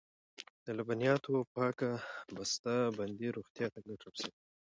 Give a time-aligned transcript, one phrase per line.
[0.65, 1.91] د لبنیاتو پاکه
[2.35, 4.39] بسته بندي روغتیا ته ګټه رسوي.